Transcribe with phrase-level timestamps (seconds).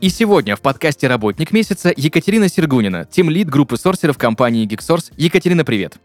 [0.00, 5.12] И сегодня в подкасте «Работник месяца» Екатерина Сергунина, тим-лид группы сорсеров компании GeekSource.
[5.18, 5.98] Екатерина, привет!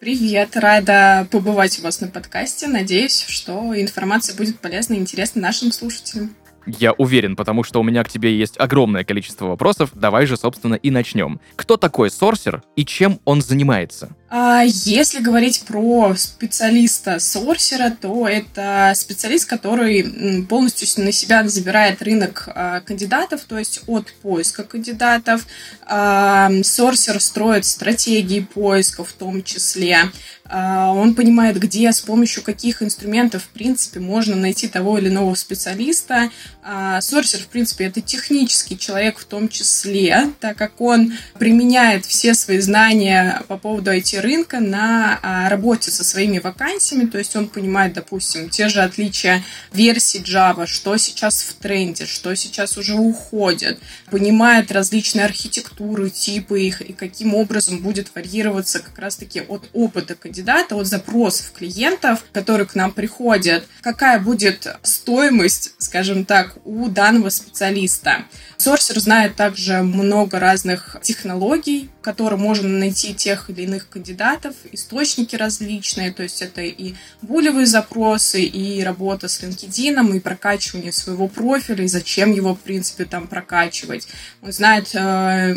[0.00, 2.68] Привет, рада побывать у вас на подкасте.
[2.68, 6.34] Надеюсь, что информация будет полезна и интересна нашим слушателям.
[6.66, 9.90] Я уверен, потому что у меня к тебе есть огромное количество вопросов.
[9.92, 11.38] Давай же, собственно, и начнем.
[11.54, 14.16] Кто такой сорсер и чем он занимается?
[14.36, 22.48] А если говорить про специалиста сорсера, то это специалист, который полностью на себя забирает рынок
[22.48, 25.46] а, кандидатов, то есть от поиска кандидатов.
[25.86, 29.98] А, сорсер строит стратегии поиска в том числе.
[30.46, 35.36] А, он понимает, где, с помощью каких инструментов, в принципе, можно найти того или иного
[35.36, 36.30] специалиста.
[36.66, 42.32] А, сорсер, в принципе, это технический человек в том числе, так как он применяет все
[42.32, 47.92] свои знания по поводу IT-рынка на а, работе со своими вакансиями, то есть он понимает,
[47.92, 53.78] допустим, те же отличия версий Java, что сейчас в тренде, что сейчас уже уходит,
[54.10, 60.76] понимает различные архитектуры, типы их и каким образом будет варьироваться как раз-таки от опыта кандидата,
[60.76, 68.24] от запросов клиентов, которые к нам приходят, какая будет стоимость, скажем так, у данного специалиста.
[68.56, 76.12] Сорсер знает также много разных технологий, которые можно найти тех или иных кандидатов, источники различные,
[76.12, 81.88] то есть это и булевые запросы, и работа с LinkedIn, и прокачивание своего профиля, и
[81.88, 84.06] зачем его, в принципе, там прокачивать.
[84.42, 85.54] Он знает э,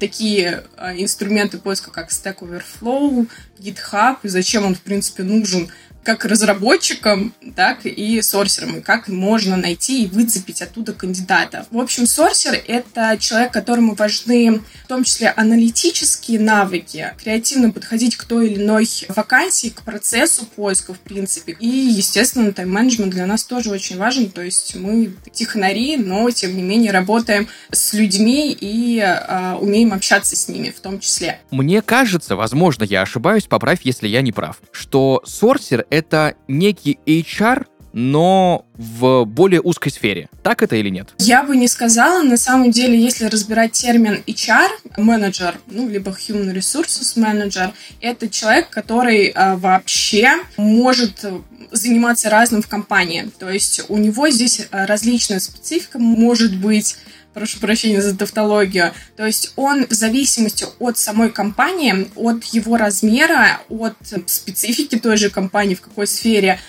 [0.00, 5.70] такие э, инструменты поиска, как Stack Overflow, GitHub, и зачем он, в принципе, нужен
[6.02, 11.66] как разработчикам, так и сорсерам, и как можно найти и выцепить оттуда кандидата.
[11.70, 18.24] В общем, сорсер— это человек, которому важны в том числе аналитические навыки, креативно подходить к
[18.24, 21.56] той или иной вакансии, к процессу поиска, в принципе.
[21.60, 26.62] И, естественно, тайм-менеджмент для нас тоже очень важен, то есть мы технари, но, тем не
[26.62, 31.40] менее, работаем с людьми и э, умеем общаться с ними в том числе.
[31.50, 37.66] Мне кажется, возможно, я ошибаюсь, поправь, если я не прав, что сорсер это некий HR,
[37.92, 40.30] но в более узкой сфере.
[40.42, 41.10] Так это или нет?
[41.18, 42.22] Я бы не сказала.
[42.22, 48.70] На самом деле, если разбирать термин HR, менеджер, ну, либо Human Resources Manager, это человек,
[48.70, 51.26] который а, вообще может
[51.70, 53.30] заниматься разным в компании.
[53.38, 56.96] То есть у него здесь различная специфика может быть
[57.34, 58.92] прошу прощения за тавтологию.
[59.16, 65.30] То есть он в зависимости от самой компании, от его размера, от специфики той же
[65.30, 66.60] компании, в какой сфере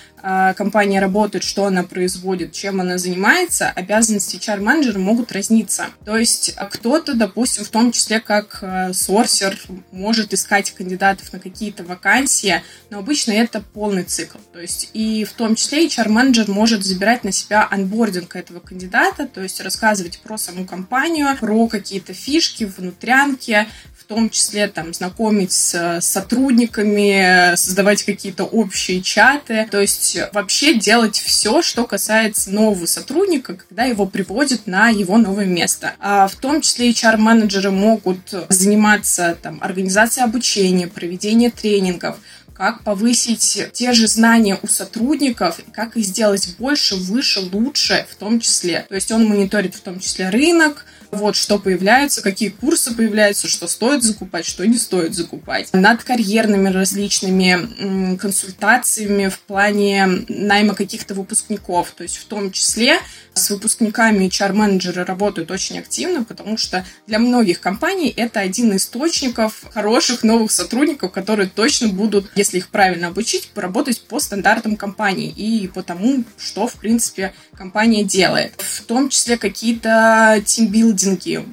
[0.56, 5.88] компания работает, что она производит, чем она занимается, обязанности HR-менеджера могут разниться.
[6.04, 9.58] То есть а, кто-то, допустим, в том числе как а, сорсер,
[9.92, 14.38] может искать кандидатов на какие-то вакансии, но обычно это полный цикл.
[14.52, 19.42] То есть и в том числе HR-менеджер может забирать на себя анбординг этого кандидата, то
[19.42, 23.66] есть рассказывать про саму компанию, про какие-то фишки, внутрянки,
[24.04, 31.18] в том числе там знакомить с сотрудниками, создавать какие-то общие чаты, то есть вообще делать
[31.18, 35.94] все, что касается нового сотрудника, когда его приводят на его новое место.
[36.00, 42.18] А в том числе HR-менеджеры могут заниматься там организацией обучения, проведением тренингов,
[42.52, 48.38] как повысить те же знания у сотрудников, как их сделать больше, выше, лучше в том
[48.38, 48.84] числе.
[48.86, 50.84] То есть он мониторит в том числе рынок,
[51.14, 55.72] вот что появляется, какие курсы появляются, что стоит закупать, что не стоит закупать.
[55.72, 61.92] Над карьерными различными консультациями в плане найма каких-то выпускников.
[61.96, 62.98] То есть в том числе
[63.34, 69.64] с выпускниками HR-менеджеры работают очень активно, потому что для многих компаний это один из источников
[69.72, 75.66] хороших новых сотрудников, которые точно будут, если их правильно обучить, работать по стандартам компании и
[75.68, 78.52] по тому, что, в принципе, компания делает.
[78.58, 81.03] В том числе какие-то тимбилдинги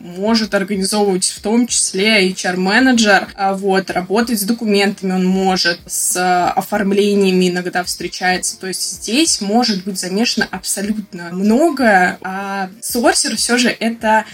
[0.02, 7.50] может организовывать в том числе HR-менеджер, а вот, работать с документами он может, с оформлениями
[7.50, 8.60] иногда встречается.
[8.60, 14.26] То есть здесь может быть замешано абсолютно много многое, а сорсер все же это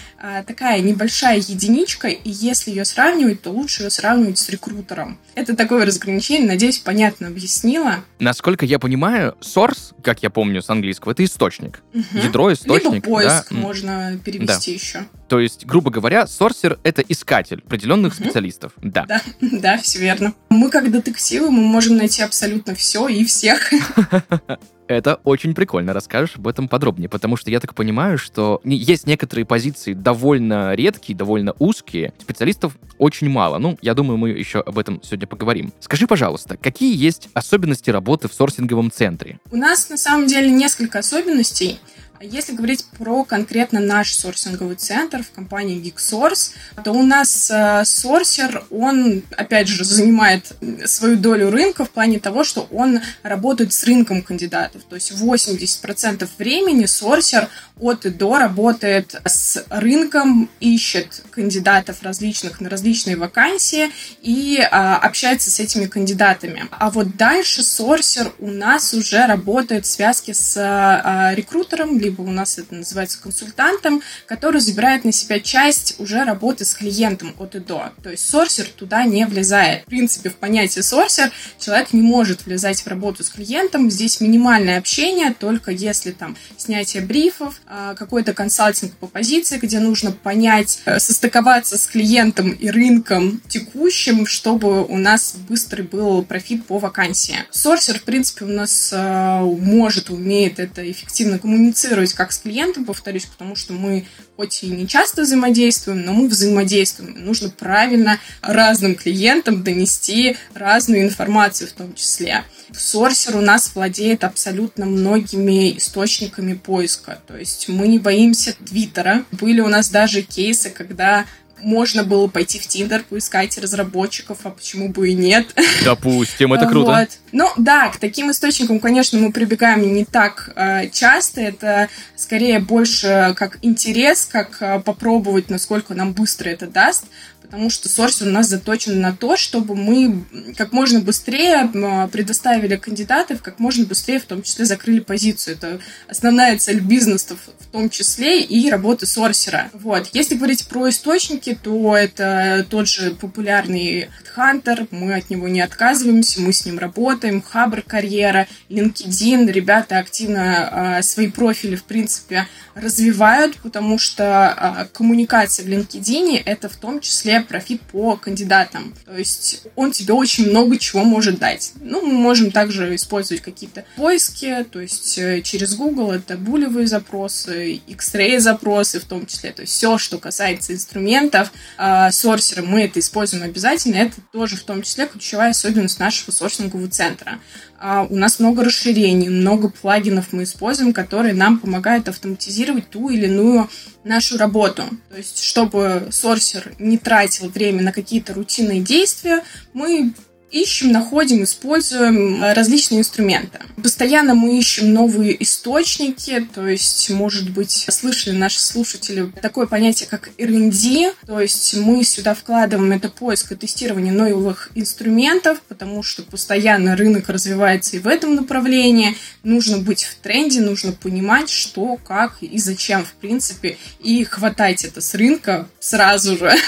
[0.46, 5.18] такая небольшая единичка, и если ее сравнивать, то лучше ее сравнивать с рекрутером.
[5.34, 8.04] Это такое разграничение, надеюсь, понятно объяснила.
[8.18, 11.82] Насколько я понимаю, source, как я помню с английского, это источник.
[11.94, 12.04] Угу.
[12.24, 12.92] Ядро, источник.
[12.94, 13.56] Либо поиск да?
[13.56, 14.74] можно перевести Да.
[14.76, 15.04] еще.
[15.28, 18.24] То есть, грубо говоря, сорсер— это искатель определенных Мгм.
[18.24, 18.72] специалистов.
[18.78, 19.04] Да.
[19.06, 20.34] Да, да, все верно.
[20.48, 23.70] Мы как детективы, мы можем найти абсолютно все и всех.
[24.88, 25.92] Это очень прикольно.
[25.92, 31.16] Расскажешь об этом подробнее, потому что я так понимаю, что есть некоторые позиции довольно редкие,
[31.16, 33.58] довольно узкие, специалистов очень мало.
[33.58, 35.72] Ну, я думаю, мы еще об этом сегодня поговорим.
[35.80, 39.38] Скажи, пожалуйста, какие есть особенности работы в сорсинговом центре?
[39.50, 41.78] У нас на самом деле несколько особенностей.
[42.20, 48.64] Если говорить про конкретно наш сорсинговый центр в компании GeekSource, то у нас э, сорсер,
[48.70, 50.52] он, опять же, занимает
[50.84, 54.82] свою долю рынка в плане того, что он работает с рынком кандидатов.
[54.88, 57.48] То есть 80% времени сорсер
[57.80, 63.90] от и до работает с рынком, ищет кандидатов различных на различные вакансии
[64.22, 66.66] и а, общается с этими кандидатами.
[66.70, 72.30] А вот дальше сорсер у нас уже работает в связке с а, рекрутером, либо у
[72.30, 77.58] нас это называется консультантом, который забирает на себя часть уже работы с клиентом от и
[77.58, 77.92] до.
[78.02, 79.82] То есть сорсер туда не влезает.
[79.82, 83.90] В принципе, в понятие сорсер человек не может влезать в работу с клиентом.
[83.90, 90.12] Здесь минимальное общение, только если там снятие брифов, а, какой-то консалтинг по позиции, где нужно
[90.12, 96.78] понять, э, состыковаться с клиентом и рынком текущим, чтобы у нас быстрый был профит по
[96.78, 97.36] вакансии.
[97.50, 103.26] Сорсер, в принципе, у нас э, может, умеет это эффективно коммуницировать как с клиентом, повторюсь,
[103.26, 104.06] потому что мы
[104.36, 107.24] хоть и не часто взаимодействуем, но мы взаимодействуем.
[107.24, 112.44] Нужно правильно разным клиентам донести разную информацию в том числе.
[112.72, 117.20] Сорсер у нас владеет абсолютно многими источниками поиска.
[117.26, 119.24] То есть мы не боимся Твиттера.
[119.32, 121.24] Были у нас даже кейсы, когда
[121.60, 125.54] можно было пойти в Тиндер, поискать разработчиков, а почему бы и нет.
[125.84, 126.90] Допустим, это круто.
[126.90, 127.08] Вот.
[127.32, 131.40] Ну да, к таким источникам, конечно, мы прибегаем не так э, часто.
[131.40, 137.04] Это скорее больше как интерес, как э, попробовать, насколько нам быстро это даст.
[137.50, 140.24] Потому что сорс у нас заточен на то, чтобы мы
[140.56, 141.68] как можно быстрее
[142.12, 145.56] предоставили кандидатов, как можно быстрее в том числе закрыли позицию.
[145.56, 149.70] Это основная цель бизнеса в том числе и работы сорсера.
[149.72, 150.10] Вот.
[150.12, 156.40] Если говорить про источники, то это тот же популярный Hunter, мы от него не отказываемся,
[156.40, 163.56] мы с ним работаем, Хабр карьера, LinkedIn, ребята активно а, свои профили, в принципе, развивают,
[163.56, 168.94] потому что а, коммуникация в LinkedIn это в том числе профит по кандидатам.
[169.04, 171.72] То есть он тебе очень много чего может дать.
[171.80, 177.80] Ну, мы можем также использовать какие-то поиски, то есть э, через Google это булевые запросы,
[177.86, 183.00] X-ray запросы в том числе, то есть все, что касается инструментов, а, сорсера, мы это
[183.00, 187.38] используем обязательно, это тоже в том числе ключевая особенность нашего сорсингового центра.
[187.80, 193.26] А, у нас много расширений, много плагинов мы используем, которые нам помогают автоматизировать ту или
[193.26, 193.70] иную
[194.02, 194.82] нашу работу.
[195.10, 200.12] То есть, чтобы сорсер не тратил время на какие-то рутинные действия, мы
[200.50, 203.60] ищем, находим, используем э, различные инструменты.
[203.82, 210.30] Постоянно мы ищем новые источники, то есть, может быть, слышали наши слушатели такое понятие, как
[210.38, 216.96] R&D, то есть мы сюда вкладываем это поиск и тестирование новых инструментов, потому что постоянно
[216.96, 222.58] рынок развивается и в этом направлении, нужно быть в тренде, нужно понимать, что, как и
[222.58, 226.52] зачем, в принципе, и хватать это с рынка сразу же.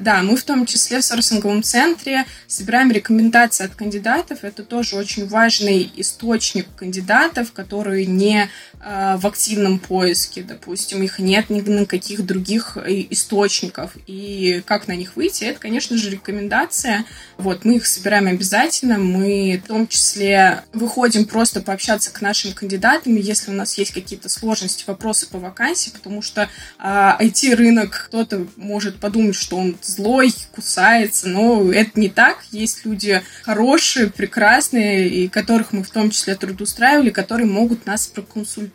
[0.00, 4.44] Да, мы в том числе в сорсинговом центре собираем рекомендации от кандидатов.
[4.44, 8.48] Это тоже очень важный источник кандидатов, которые не
[8.82, 13.92] в активном поиске, допустим, их нет ни на каких других э, источников.
[14.06, 17.04] И как на них выйти, это, конечно же, рекомендация.
[17.36, 18.96] Вот, мы их собираем обязательно.
[18.96, 24.30] Мы в том числе выходим просто пообщаться к нашим кандидатам, если у нас есть какие-то
[24.30, 31.28] сложности, вопросы по вакансии, потому что э, IT-рынок, кто-то может подумать, что он злой, кусается,
[31.28, 32.38] но это не так.
[32.50, 38.69] Есть люди хорошие, прекрасные, и которых мы в том числе трудоустраивали, которые могут нас проконсультировать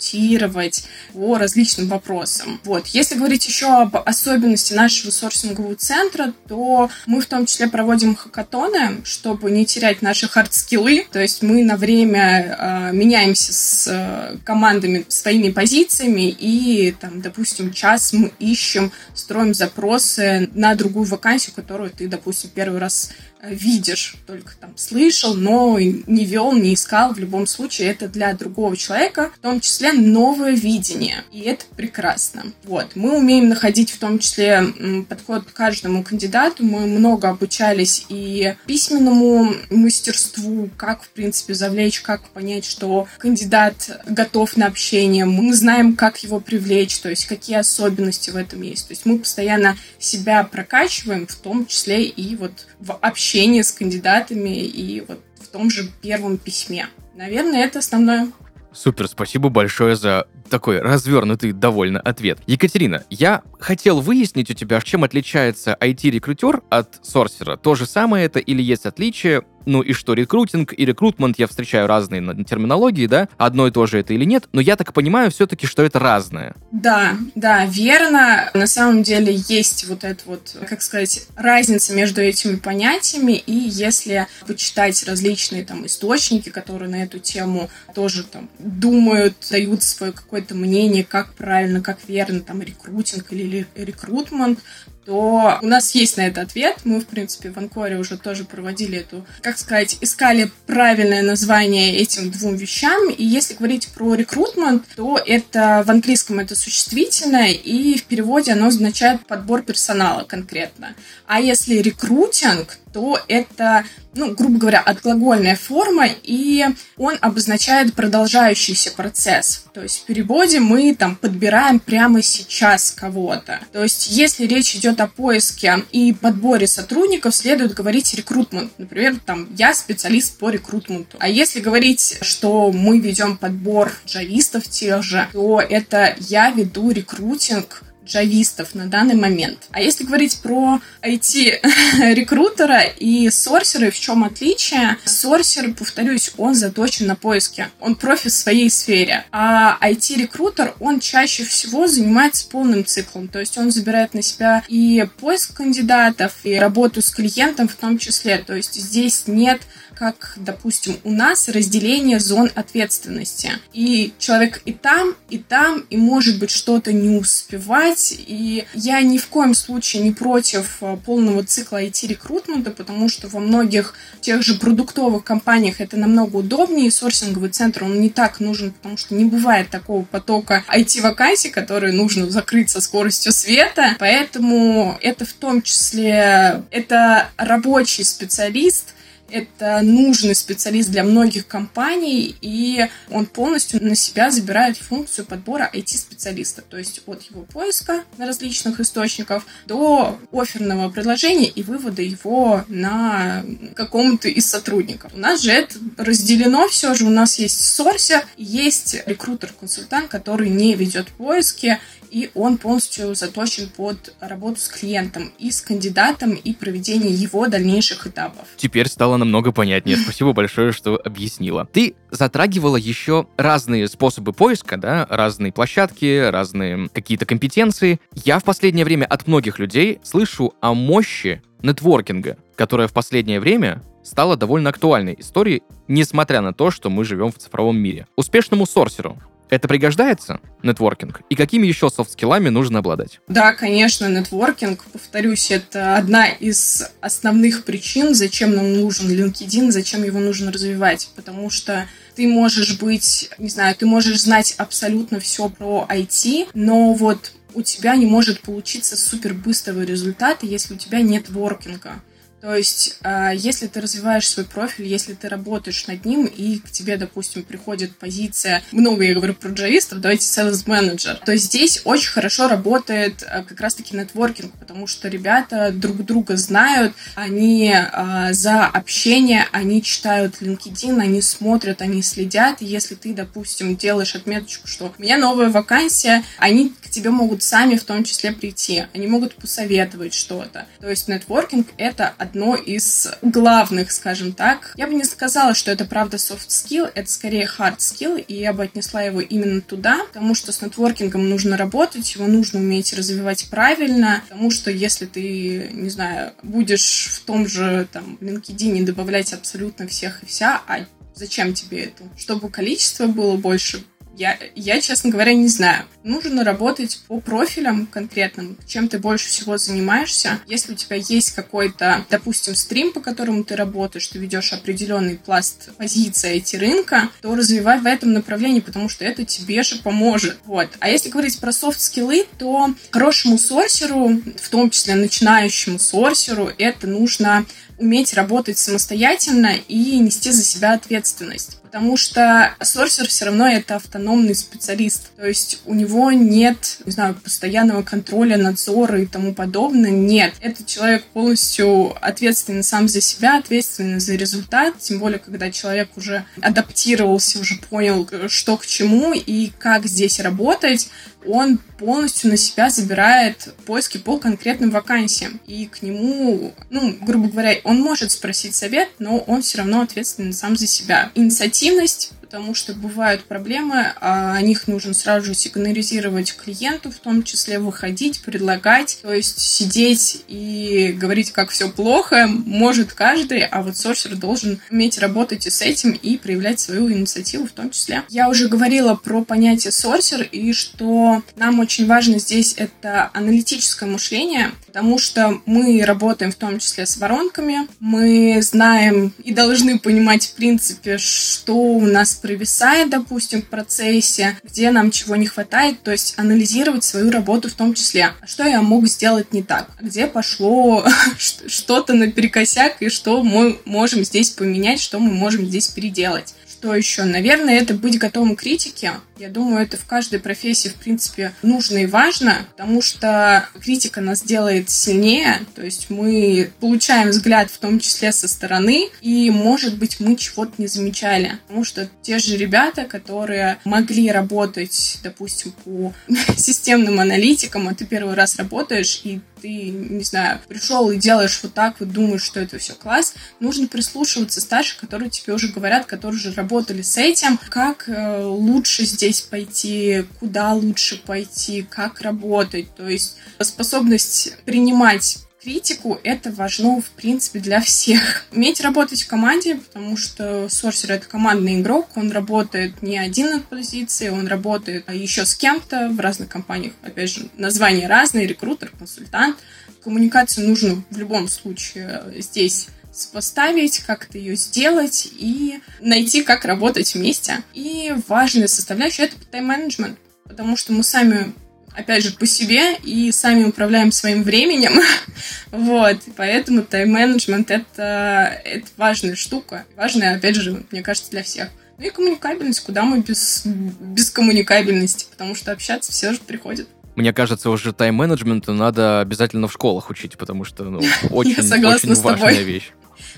[1.13, 2.61] по различным вопросам.
[2.63, 2.87] Вот.
[2.87, 9.01] Если говорить еще об особенности нашего сорсингового центра, то мы в том числе проводим хакатоны,
[9.03, 11.05] чтобы не терять наши hard skill ы.
[11.11, 17.73] То есть мы на время э, меняемся с э, командами своими позициями и, там, допустим,
[17.73, 23.11] час мы ищем, строим запросы на другую вакансию, которую ты, допустим, первый раз
[23.41, 23.95] видишь.
[23.95, 27.13] лишь только там слышал, но не вел, не искал.
[27.13, 31.23] В любом случае, это для другого человека, в том числе новое видение.
[31.31, 32.43] И это прекрасно.
[32.63, 32.91] Вот.
[32.95, 34.63] Мы умеем находить в том числе
[35.07, 36.63] подход к каждому кандидату.
[36.63, 44.57] Мы много обучались и письменному мастерству, как, в принципе, завлечь, как понять, что кандидат готов
[44.57, 45.25] на общение.
[45.25, 48.87] Мы знаем, как его привлечь, то есть какие особенности в этом есть.
[48.87, 54.65] То есть мы постоянно себя прокачиваем, в том числе и вот в общении с кандидатами
[54.65, 56.87] и вот в том же первом письме.
[57.15, 58.31] Наверное, это основное.
[58.75, 62.39] Супер, спасибо большое за такой развернутый довольно ответ.
[62.45, 67.55] Екатерина, я хотел выяснить у тебя, чем отличается IT-рекрутер от сорсера.
[67.55, 69.43] То же самое это или есть отличие?
[69.65, 73.99] Ну и что, рекрутинг и рекрутмент, я встречаю разные терминологии, да, одно и то же
[73.99, 76.55] это или нет, но я так понимаю все-таки, что это разное.
[76.71, 78.49] Да, да, верно.
[78.53, 84.27] На самом деле есть вот эта вот, как сказать, разница между этими понятиями, и если
[84.47, 91.03] почитать различные там источники, которые на эту тему тоже там думают, дают свое какое-то мнение,
[91.03, 94.59] как правильно, как верно, там, рекрутинг или рекрутмент,
[95.05, 96.77] то у нас есть на это ответ.
[96.83, 102.31] Мы, в принципе, в Анкоре уже тоже проводили эту, как сказать, искали правильное название этим
[102.31, 103.09] двум вещам.
[103.09, 108.67] И если говорить про рекрутмент, то это в английском это существительное, и в переводе оно
[108.67, 110.95] означает подбор персонала конкретно.
[111.27, 113.83] А если рекрутинг, то это,
[114.13, 116.63] ну, грубо говоря, отглагольная форма, и
[116.95, 119.65] он обозначает продолжающийся процесс.
[119.73, 123.59] То есть в переводе мы там подбираем прямо сейчас кого-то.
[123.73, 128.71] То есть если речь идет о поиске и подборе сотрудников, следует говорить рекрутмент.
[128.77, 131.17] Например, там, я специалист по рекрутменту.
[131.19, 137.83] А если говорить, что мы ведем подбор джавистов тех же, то это я веду рекрутинг
[138.05, 139.67] джавистов на данный момент.
[139.71, 144.97] А если говорить про IT-рекрутера и сорсера, в чем отличие?
[145.05, 147.69] Сорсер, повторюсь, он заточен на поиске.
[147.79, 149.25] Он профи в своей сфере.
[149.31, 153.27] А IT-рекрутер, он чаще всего занимается полным циклом.
[153.27, 157.97] То есть он забирает на себя и поиск кандидатов, и работу с клиентом в том
[157.97, 158.37] числе.
[158.37, 159.61] То есть здесь нет
[159.95, 163.51] как, допустим, у нас разделение зон ответственности.
[163.73, 168.15] И человек и там, и там, и может быть что-то не успевать.
[168.17, 173.39] И я ни в коем случае не против э, полного цикла IT-рекрутмента, потому что во
[173.39, 176.91] многих тех же продуктовых компаниях это намного удобнее.
[176.91, 182.29] Сорсинговый центр, он не так нужен, потому что не бывает такого потока IT-вакансий, которые нужно
[182.29, 183.95] закрыть со скоростью света.
[183.99, 188.94] Поэтому это в том числе, это рабочий специалист,
[189.29, 196.61] это нужный специалист для многих компаний, и он полностью на себя забирает функцию подбора IT-специалиста,
[196.61, 203.43] то есть от его поиска на различных источников до оферного предложения и вывода его на
[203.75, 205.13] какому-то из сотрудников.
[205.13, 210.75] У нас же это разделено все же, у нас есть сорсер, есть рекрутер-консультант, который не
[210.75, 211.79] ведет поиски,
[212.09, 218.07] и он полностью заточен под работу с клиентом и с кандидатом и проведение его дальнейших
[218.07, 218.47] этапов.
[218.57, 219.97] Теперь стало намного понятнее.
[219.97, 221.67] Спасибо большое, что объяснила.
[221.71, 227.99] Ты затрагивала еще разные способы поиска, да, разные площадки, разные какие-то компетенции.
[228.13, 233.81] Я в последнее время от многих людей слышу о мощи нетворкинга, которая в последнее время
[234.03, 238.07] стала довольно актуальной историей, несмотря на то, что мы живем в цифровом мире.
[238.15, 239.17] Успешному сорсеру
[239.49, 241.21] это пригождается, нетворкинг?
[241.29, 243.19] И какими еще софт-скиллами нужно обладать?
[243.27, 250.19] Да, конечно, нетворкинг, повторюсь, это одна из основных причин, зачем нам нужен LinkedIn, зачем его
[250.19, 251.09] нужно развивать.
[251.15, 256.93] Потому что ты можешь быть, не знаю, ты можешь знать абсолютно все про IT, но
[256.93, 262.01] вот у тебя не может получиться супер быстрого результата, если у тебя нет воркинга.
[262.45, 266.69] То есть, а, если ты развиваешь свой профиль, если ты работаешь над ним, и к
[266.69, 272.11] тебе, допустим, приходит позиция, много я говорю про джавистов, давайте sales manager, то здесь очень
[272.11, 278.67] хорошо работает а, как раз-таки нетворкинг, потому что ребята друг друга знают, они а, за
[278.67, 285.01] общение, они читают LinkedIn, они смотрят, они следят, если ты, допустим, делаешь отметочку, что у
[285.01, 290.13] меня новая вакансия, они к тебе могут сами в том числе прийти, они могут посоветовать
[290.13, 290.67] что-то.
[290.79, 294.73] То есть нетворкинг— это одно из главных, скажем так.
[294.75, 298.51] Я бы не сказала, что это правда soft skill, это скорее hard skill, и я
[298.51, 303.49] бы отнесла его именно туда, потому что с нетворкингом нужно работать, его нужно уметь развивать
[303.49, 309.87] правильно, потому что если ты, не знаю, будешь в том же там LinkedIn добавлять абсолютно
[309.87, 312.03] всех и вся, а зачем тебе это?
[312.17, 313.81] Чтобы количество было больше,
[314.17, 315.85] я, я, честно говоря, не знаю.
[316.05, 320.39] Нужно работать по профилям конкретным, чем ты больше всего занимаешься.
[320.47, 325.75] Если у тебя есть какой-то, допустим, стрим, по которому ты работаешь, ты ведешь определенный пласт
[325.77, 330.37] позиции IT-рынка, то развивай в этом направлении, потому что это тебе же поможет.
[330.45, 330.69] Вот.
[330.79, 337.45] А если говорить про софт-скиллы, то хорошему сорсеру, в том числе начинающему сорсеру, это нужно
[337.77, 341.61] уметь работать самостоятельно и нести за себя ответственность.
[341.61, 345.13] Потому что сорсер все равно это автономный специалист.
[345.17, 349.91] То есть у него нет, не знаю, постоянного контроля, надзора и тому подобное.
[349.91, 350.33] Нет.
[350.41, 354.77] Этот человек полностью ответственен сам за себя, ответственен за результат.
[354.79, 360.89] Тем более, когда человек уже адаптировался, уже понял, что к чему и как здесь работать,
[361.27, 365.39] он полностью на себя забирает поиски по конкретным вакансиям.
[365.45, 370.33] И к нему, ну, грубо говоря, он может спросить совет, но он все равно ответственен
[370.33, 371.11] сам за себя.
[371.15, 377.23] Инициативность потому что бывают проблемы, а о них нужно сразу же сигнализировать клиенту, в том
[377.23, 383.77] числе выходить, предлагать, то есть сидеть и говорить, как все плохо, может каждый, а вот
[383.77, 388.03] сорсер должен уметь работать и с этим, и проявлять свою инициативу в том числе.
[388.09, 394.51] Я уже говорила про понятие сорсер, и что нам очень важно здесь это аналитическое мышление,
[394.67, 400.33] потому что мы работаем в том числе с воронками, мы знаем и должны понимать в
[400.33, 406.13] принципе, что у нас провисает, допустим, в процессе, где нам чего не хватает, то есть
[406.17, 408.11] анализировать свою работу в том числе.
[408.21, 409.69] А что я мог сделать не так?
[409.81, 410.85] Где пошло
[411.17, 416.33] что-то наперекосяк, и что мы можем здесь поменять, что мы можем здесь переделать?
[416.49, 417.03] Что еще?
[417.03, 418.93] Наверное, это быть готовым к критике.
[419.17, 424.21] Я думаю, это в каждой профессии, в принципе, нужно и важно, потому что критика нас
[424.21, 429.99] делает сильнее, то есть мы получаем взгляд в том числе со стороны, и, может быть,
[429.99, 431.39] мы чего-то не замечали.
[431.47, 435.93] Потому что те же ребята, которые могли работать, допустим, по
[436.37, 441.53] системным аналитикам, а ты первый раз работаешь, и ты, не знаю, пришел и делаешь вот
[441.53, 446.17] так, вот думаешь, что это все класс, нужно прислушиваться старших, которые тебе уже говорят, которые
[446.17, 452.73] уже работали с этим, как э, лучше здесь пойти, куда лучше пойти, как работать.
[452.75, 458.25] То есть способность принимать критику, это важно, в принципе, для всех.
[458.31, 463.45] Уметь работать в команде, потому что сорсер— это командный игрок, он работает не один над
[463.45, 466.73] позицией, он работает еще с кем-то в разных компаниях.
[466.81, 469.37] Опять же, названия разные, рекрутер, консультант.
[469.83, 477.43] Коммуникацию нужно в любом случае здесь сопоставить, как-то ее сделать и найти, как работать вместе.
[477.53, 481.33] И важная составляющая— это тайм-менеджмент, потому что мы сами
[481.75, 484.79] опять же, по себе и сами управляем своим временем.
[485.51, 489.65] вот, поэтому тайм-менеджмент это, это важная штука.
[489.75, 491.49] Важная, опять же, мне кажется, для всех.
[491.77, 496.69] Ну и коммуникабельность, куда мы без, без коммуникабельности, потому что общаться все же приходит.
[496.95, 500.79] Мне кажется, уже тайм-менеджменту надо обязательно в школах учить, потому что ну,
[501.09, 502.71] очень, очень важная вещь.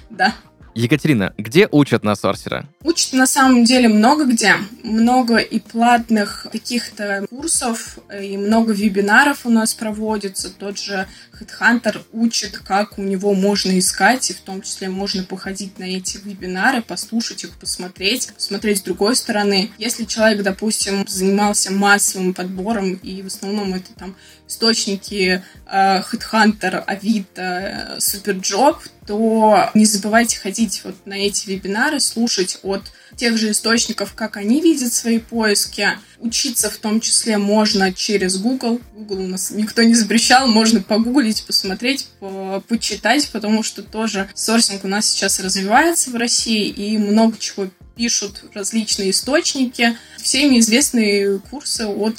[0.10, 0.34] Да.
[0.78, 2.68] Екатерина, где учат на сорсера?
[2.84, 4.58] Учат на самом деле много где.
[4.84, 10.52] Много и платных каких-то курсов, и много вебинаров у нас проводится.
[10.52, 11.08] Тот же
[11.40, 16.20] Headhunter учит, как у него можно искать, и в том числе можно походить на эти
[16.24, 19.72] вебинары, послушать их, посмотреть, посмотреть с другой стороны.
[19.80, 24.16] Если человек, допустим, занимался массовым подбором, и в основном это там
[24.48, 32.84] источники Headhunter, Авито, Superjob, то не забывайте ходить вот на эти вебинары, слушать от
[33.16, 35.90] тех же источников, как они видят свои поиски.
[36.20, 38.80] Учиться в том числе можно через Google.
[38.94, 44.84] Google у нас никто не запрещал, можно погуглить, посмотреть, по почитать, потому что тоже сорсинг
[44.84, 49.98] у нас сейчас развивается в России, и много чего пишут различные источники.
[50.18, 52.16] Всеми известные курсы от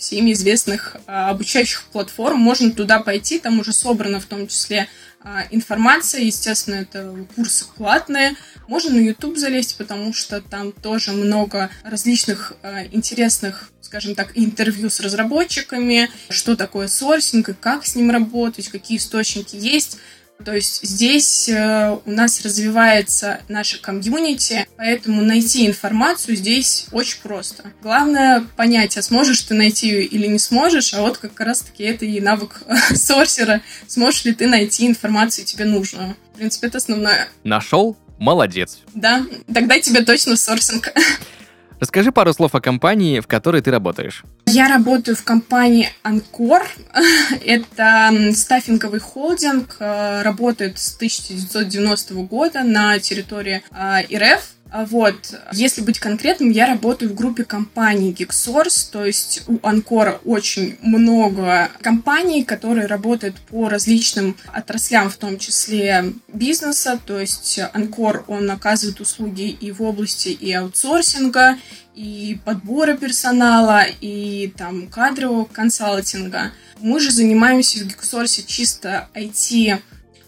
[0.00, 2.40] всеми известных а, обучающих платформ.
[2.40, 4.88] Можно туда пойти, там уже собрано в том числе
[5.22, 6.22] а, информация.
[6.22, 8.34] Естественно, это курсы платные.
[8.66, 14.88] Можно на YouTube залезть, потому что там тоже много различных а, интересных, скажем так, интервью
[14.88, 19.98] с разработчиками, что такое сорсинг и как с ним работать, какие источники есть.
[20.44, 27.72] То есть здесь э, у нас развивается наша комьюнити, поэтому найти информацию здесь очень просто.
[27.82, 32.04] Главное понять, а сможешь ты найти ее или не сможешь, а вот как раз-таки это
[32.04, 32.62] и навык
[32.94, 33.60] сорсера.
[33.86, 36.16] Сможешь ли ты найти информацию тебе нужную?
[36.32, 37.28] В принципе, это основное.
[37.44, 37.96] Нашел?
[38.18, 38.80] Молодец.
[38.94, 40.92] Да, тогда тебе точно сорсинг.
[41.80, 44.22] Расскажи пару слов о компании, в которой ты работаешь.
[44.46, 46.62] Я работаю в компании Анкор.
[47.44, 54.42] Это стаффинговый холдинг, э, работает с 1990 года на территории э, РФ.
[54.72, 60.20] А вот, если быть конкретным, я работаю в группе компаний GeekSource, то есть у Анкора
[60.24, 68.24] очень много компаний, которые работают по различным отраслям, в том числе бизнеса, то есть Анкор,
[68.28, 71.56] он оказывает услуги и в области и аутсорсинга,
[71.96, 76.52] и подбора персонала, и там кадрового консалтинга.
[76.78, 79.80] Мы же занимаемся в GeekSource чисто IT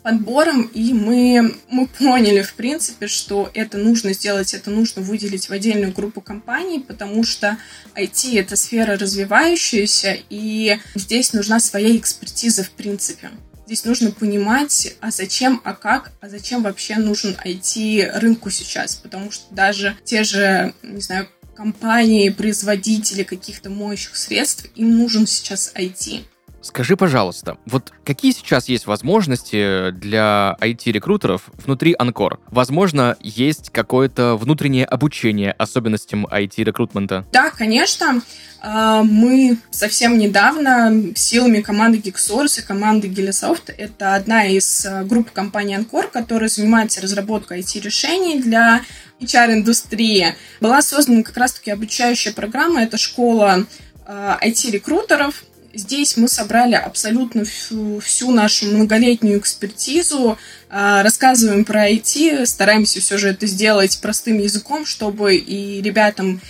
[0.03, 5.53] подбором, и мы, мы поняли, в принципе, что это нужно сделать, это нужно выделить в
[5.53, 7.57] отдельную группу компаний, потому что
[7.95, 13.31] IT— это сфера развивающаяся, и здесь нужна своя экспертиза в принципе.
[13.67, 19.31] Здесь нужно понимать, а зачем, а как, а зачем вообще нужен IT рынку сейчас, потому
[19.31, 26.25] что даже те же, не знаю, компании, производители каких-то моющих средств, им нужен сейчас IT.
[26.63, 32.39] Скажи, пожалуйста, вот какие сейчас есть возможности для IT-рекрутеров внутри Анкор?
[32.47, 37.27] Возможно, есть какое-то внутреннее обучение особенностям IT-рекрутмента?
[37.33, 38.23] Да, конечно.
[38.61, 45.33] А, мы совсем недавно силами команды GeekSource и команды Gilisoft, это одна из а, групп
[45.33, 48.83] компании Анкор, которая занимается разработкой IT-решений для
[49.21, 53.67] HR-индустрии, была создана как раз-таки обучающая программа, это школа
[54.07, 60.37] IT-рекрутеров, а, Здесь мы собрали абсолютно всю, всю нашу многолетнюю экспертизу,
[60.69, 66.41] а, рассказываем про IT, стараемся все же это сделать простым языком, чтобы и ребятам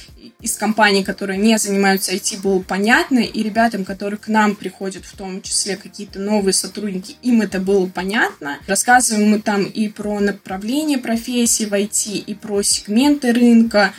[0.42, 5.16] из компаний, которые не занимаются IT, было понятно, и ребятам, которые к нам приходят, в
[5.16, 8.58] том числе какие-то новые сотрудники, им это было понятно.
[8.66, 13.94] Рассказываем мы там и про направление профессии в IT, и про сегменты рынка,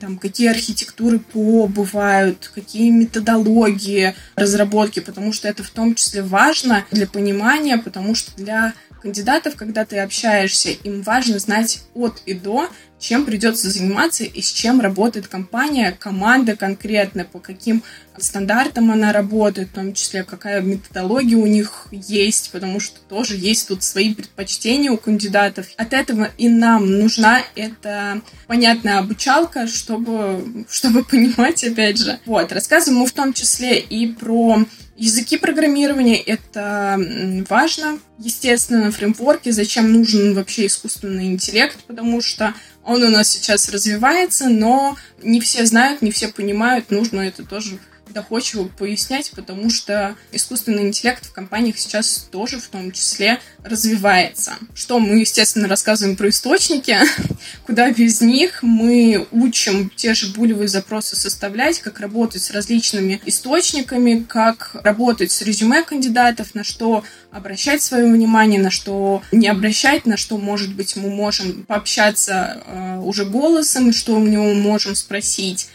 [0.00, 6.84] там, какие архитектуры ПО бывают, какие методологии разработки, потому что это в том числе важно
[6.90, 12.68] для понимания, потому что для кандидатов, когда ты общаешься, им важно знать от и до,
[12.98, 17.82] чем придется заниматься и с чем работает компания, команда конкретно, по каким
[18.16, 23.68] стандартам она работает, в том числе какая методология у них есть, потому что тоже есть
[23.68, 25.66] тут свои предпочтения у кандидатов.
[25.76, 32.18] От этого и нам нужна эта понятная обучалка, чтобы, чтобы понимать, опять же.
[32.26, 34.64] Вот, рассказываем мы в том числе и про
[34.98, 36.98] Языки программирования— это
[37.48, 38.00] важно.
[38.18, 44.96] Естественно, фреймворки, зачем нужен вообще искусственный интеллект, потому что он у нас сейчас развивается, но
[45.22, 47.78] не все знают, не все понимают, нужно это тоже
[48.12, 54.54] доходчиво пояснять, потому что искусственный интеллект в компаниях сейчас тоже в том числе развивается.
[54.74, 56.96] Что мы, естественно, рассказываем про источники,
[57.66, 64.24] куда без них мы учим те же булевые запросы составлять, как работать с различными источниками,
[64.26, 70.16] как работать с резюме кандидатов, на что обращать свое внимание, на что не обращать, на
[70.16, 75.68] что, может быть, мы можем пообщаться э, уже голосом, что у него можем спросить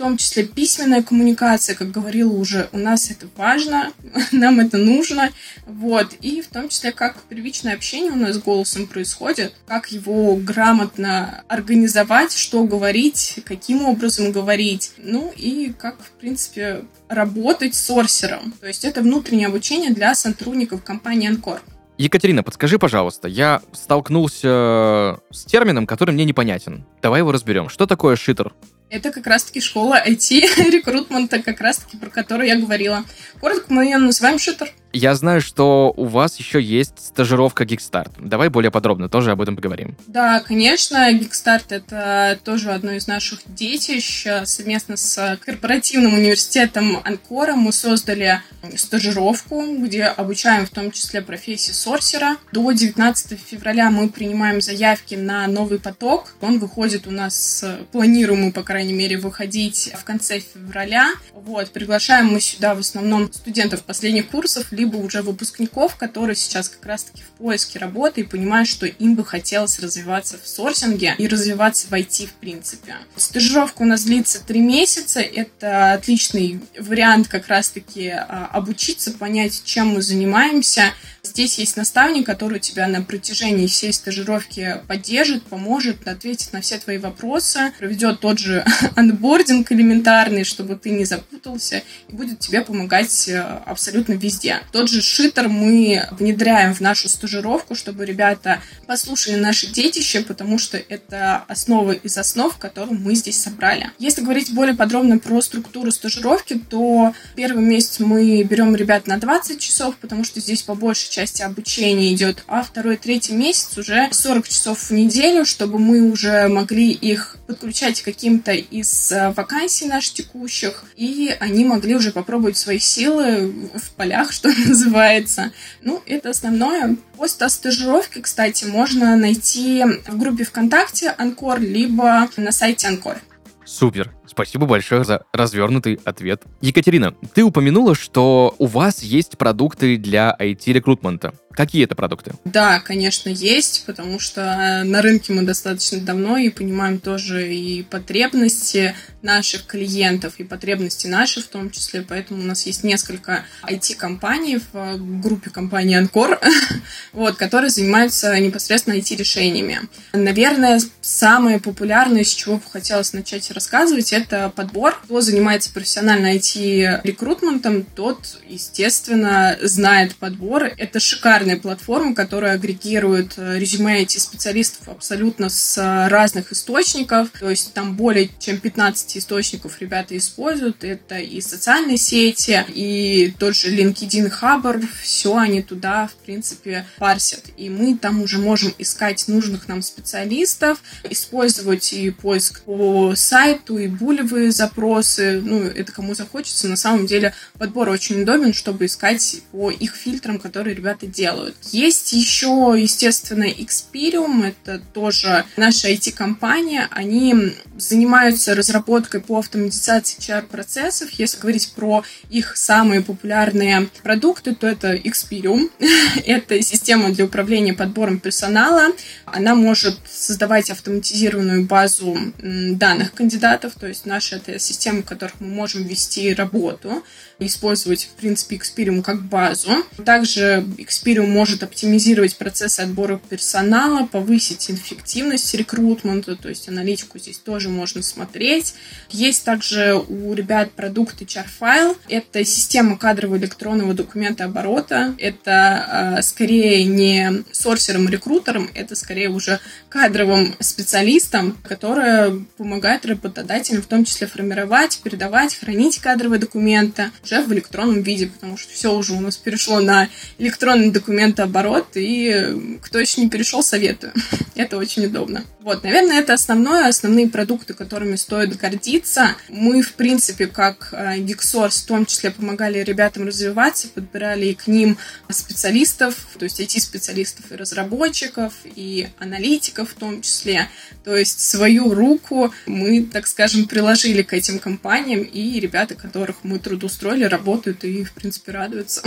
[0.00, 3.92] том числе письменная коммуникация, как говорила уже, у нас это важно,
[4.32, 5.28] нам это нужно,
[5.66, 10.36] вот, и в том числе, как первичное общение у нас с голосом происходит, как его
[10.36, 18.54] грамотно организовать, что говорить, каким образом говорить, ну и как, в принципе, работать сорсером.
[18.58, 21.60] То есть это внутреннее обучение для сотрудников компании Анкор.
[21.98, 26.86] Екатерина, подскажи, пожалуйста, я столкнулся с термином, который мне непонятен.
[27.02, 27.68] Давай его разберем.
[27.68, 28.54] Что такое шитер?
[28.90, 33.04] Это как раз-таки школа IT-рекрутмента, как раз-таки про которую я говорила.
[33.40, 34.72] Коротко мы ее называем шитер.
[34.92, 38.12] Я знаю, что у вас еще есть стажировка Geekstart.
[38.18, 39.96] Давай более подробно тоже об этом поговорим.
[40.06, 44.26] Да, конечно, Geekstart— это тоже одно из наших детищ.
[44.44, 48.42] Совместно с корпоративным университетом Анкора мы создали
[48.76, 52.36] стажировку, где обучаем в том числе профессии сорсера.
[52.52, 56.34] До 19 февраля мы принимаем заявки на новый поток.
[56.40, 61.12] Он выходит у нас, планируем мы, по крайней мере, выходить в конце февраля.
[61.32, 66.86] Вот, приглашаем мы сюда в основном студентов последних курсов, либо уже выпускников, которые сейчас как
[66.86, 71.86] раз-таки в поиске работы и понимают, что им бы хотелось развиваться в сорсинге и развиваться
[71.88, 72.96] в IT в принципе.
[73.16, 75.20] Стажировка у нас длится три месяца.
[75.20, 80.94] Это отличный вариант как раз-таки а, обучиться, понять, чем мы занимаемся.
[81.22, 86.98] Здесь есть наставник, который тебя на протяжении всей стажировки поддержит, поможет, ответит на все твои
[86.98, 88.64] вопросы, проведет тот же
[88.96, 94.60] анбординг элементарный, чтобы ты не, зап запутался и будет тебе помогать э, абсолютно везде.
[94.72, 100.76] Тот же шитер мы внедряем в нашу стажировку, чтобы ребята послушали наши детище, потому что
[100.76, 103.90] это основы из основ, которые мы здесь собрали.
[103.98, 109.60] Если говорить более подробно про структуру стажировки, то первый месяц мы берем ребят на 20
[109.60, 110.74] часов, потому что здесь по
[111.10, 116.10] большей части обучение идет, а второй, третий месяц уже 40 часов в неделю, чтобы мы
[116.10, 122.56] уже могли их подключать каким-то из э, вакансий наших текущих, и они могли уже попробовать
[122.56, 125.52] свои силы в полях, что называется.
[125.82, 126.96] Ну, это основное.
[127.16, 133.18] Пост о стажировке, кстати, можно найти в группе ВКонтакте Анкор, либо на сайте Анкор.
[133.64, 134.19] Супер.
[134.30, 136.44] Спасибо большое за развернутый ответ.
[136.60, 141.34] Екатерина, ты упомянула, что у вас есть продукты для IT-рекрутмента.
[141.52, 142.32] Какие это продукты?
[142.44, 148.94] Да, конечно, есть, потому что на рынке мы достаточно давно и понимаем тоже и потребности
[149.22, 155.20] наших клиентов, и потребности наши в том числе, поэтому у нас есть несколько IT-компаний в
[155.20, 156.40] группе компании Анкор,
[157.12, 159.80] вот, которые занимаются непосредственно IT-решениями.
[160.12, 164.98] Наверное, самое популярное, с чего бы хотелось начать рассказывать, это подбор.
[165.04, 170.64] Кто занимается профессионально IT-рекрутментом, тот, естественно, знает подбор.
[170.64, 171.00] Это
[171.40, 177.30] шикарная платформа, которая агрегирует э, резюме IT-специалистов абсолютно с разных источников.
[177.38, 180.84] То есть там более чем 15 источников ребята используют.
[180.84, 184.84] Это и социальные сети, и тот же LinkedIn Hubber.
[185.02, 187.44] Все они туда, в принципе, парсят.
[187.56, 193.86] И мы там уже можем искать нужных нам специалистов, использовать и поиск по сайту, и
[193.86, 196.68] булевые запросы, ну, это кому захочется.
[196.68, 201.29] На самом деле подбор очень удобен, чтобы искать по их фильтрам, которые ребята делают.
[201.72, 206.88] Есть еще, естественно, Experium, это тоже наша IT-компания.
[206.90, 211.10] Они занимаются разработкой по автоматизации HR-процессов.
[211.12, 215.70] Если говорить про их самые популярные продукты, то это Experium.
[216.26, 218.88] это система для управления подбором персонала.
[219.24, 225.48] Она может создавать автоматизированную базу данных кандидатов, то есть наша это система, в которых мы
[225.48, 227.02] можем вести работу,
[227.46, 229.70] использовать, в принципе, Experium как базу.
[230.04, 237.68] Также Experium может оптимизировать процессы отбора персонала, повысить эффективность рекрутмента, то есть аналитику здесь тоже
[237.68, 238.74] можно смотреть.
[239.10, 241.96] Есть также у ребят продукт HR-файл.
[242.08, 245.14] Это система кадрового электронного документа оборота.
[245.18, 254.04] Это э, скорее не сорсером-рекрутером, это скорее уже кадровым специалистом, которая помогает работодателям в том
[254.04, 259.20] числе формировать, передавать, хранить кадровые документы уже в электронном виде, потому что все уже у
[259.20, 264.12] нас перешло на электронный документооборот, и кто еще не перешел, советую.
[264.54, 265.44] Это очень удобно.
[265.60, 269.36] Вот, наверное, это основное, основные продукты, которыми стоит гордиться.
[269.48, 274.96] Мы, в принципе, как Geeksource, в том числе помогали ребятам развиваться, подбирали к ним
[275.30, 280.68] специалистов, то есть IT-специалистов и разработчиков, и аналитиков в том числе.
[281.04, 286.58] То есть свою руку мы, так скажем, приложили к этим компаниям, и ребята, которых мы
[286.58, 289.02] трудоустроили, работают и, в принципе, радуются.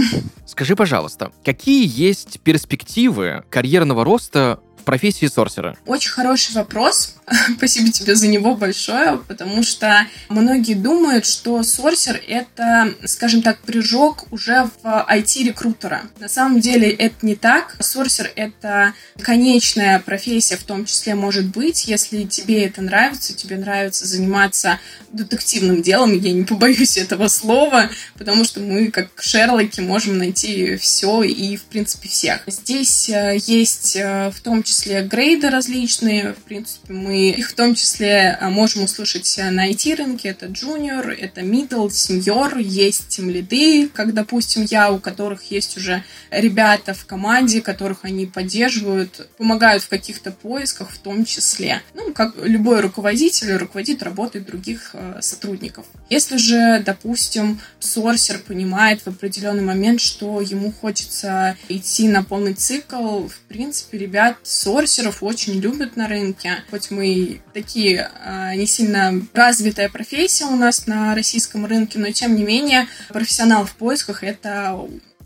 [0.45, 5.77] Скажи, пожалуйста, какие есть перспективы карьерного роста профессии сорсера?
[5.85, 7.15] Очень хороший вопрос.
[7.57, 14.25] Спасибо тебе за него большое, потому что многие думают, что сорсер— это, скажем так, прыжок
[14.31, 16.03] уже в IT-рекрутера.
[16.19, 17.77] На самом деле это не так.
[17.79, 24.05] Сорсер— это конечная профессия, в том числе может быть, если тебе это нравится, тебе нравится
[24.05, 24.79] заниматься
[25.11, 31.23] детективным делом, я не побоюсь этого слова, потому что мы, как Шерлоки, можем найти все
[31.23, 32.41] и, в принципе, всех.
[32.47, 37.75] Здесь э, есть э, в том числе грейды различные, в принципе, мы их в том
[37.75, 44.13] числе э, можем услышать на IT-рынке, это junior, это middle, senior, есть тем лиды, как,
[44.13, 50.31] допустим, я, у которых есть уже ребята в команде, которых они поддерживают, помогают в каких-то
[50.31, 51.81] поисках в том числе.
[51.93, 55.85] Ну, как любой руководитель руководит работой других сотрудников.
[56.09, 63.27] Если же, допустим, сорсер понимает в определенный момент, что ему хочется идти на полный цикл,
[63.27, 66.63] в принципе, ребят сорсеров очень любят на рынке.
[66.69, 72.35] Хоть мы такие а, не сильно развитая профессия у нас на российском рынке, но тем
[72.35, 74.79] не менее профессионал в поисках это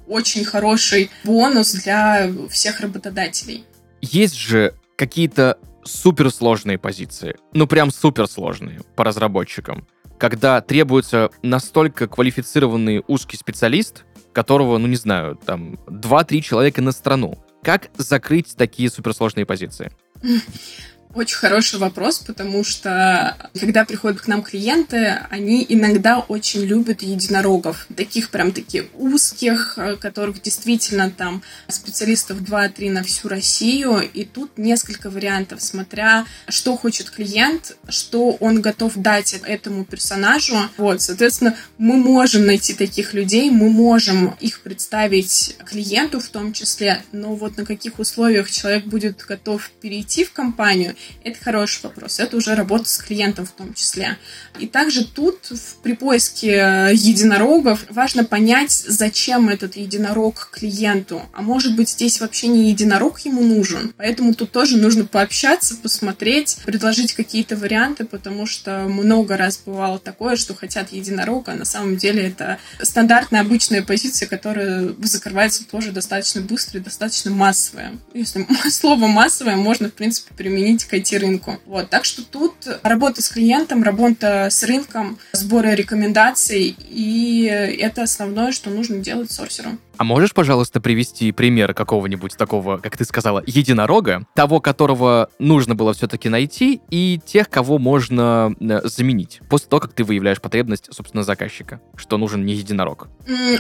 [0.08, 3.66] очень хороший бонус для всех работодателей.
[4.02, 7.36] Есть же какие-то суперсложные позиции.
[7.54, 15.36] Ну, прям суперсложные по разработчикам когда требуется настолько квалифицированный узкий специалист, которого, ну не знаю,
[15.36, 17.38] там 2-3 человека на страну.
[17.64, 19.92] Как закрыть такие суперсложные позиции?
[21.18, 27.88] Очень хороший вопрос, потому что когда приходят к нам клиенты, они иногда очень любят единорогов.
[27.96, 34.08] Таких прям таких узких, э, которых действительно там специалистов 2-3 на всю Россию.
[34.14, 40.56] И тут несколько вариантов, смотря что хочет клиент, что он готов дать этому персонажу.
[40.78, 47.02] Вот, соответственно, мы можем найти таких людей, мы можем их представить клиенту в том числе,
[47.12, 52.20] но вот на каких условиях человек будет готов перейти в компанию, это хороший вопрос.
[52.20, 54.18] Это уже работа с клиентом в том числе.
[54.60, 55.52] И также тут
[55.84, 61.22] при поиске единорогов важно понять, зачем этот единорог клиенту.
[61.34, 63.94] А может быть, здесь вообще не единорог ему нужен.
[63.98, 70.36] Поэтому тут тоже нужно пообщаться, посмотреть, предложить какие-то варианты, потому что много раз бывало такое,
[70.36, 76.42] что хотят единорога, а на самом деле это стандартная обычная позиция, которая закрывается тоже достаточно
[76.42, 77.94] быстро и достаточно массовая.
[78.14, 81.60] Если слово массовое можно, в принципе, применить к IT-рынку.
[81.66, 81.90] Вот.
[81.90, 88.70] Так что тут работа с клиентом, работа с рынком, сборы рекомендаций, и это основное, что
[88.70, 89.78] нужно делать сорсеру.
[89.98, 95.94] А можешь, пожалуйста, привести пример какого-нибудь такого, как ты сказала, единорога, того, которого нужно было
[95.94, 101.24] все-таки найти, и тех, кого можно э, заменить после того, как ты выявляешь потребность, собственно,
[101.24, 103.08] заказчика, что нужен не единорог?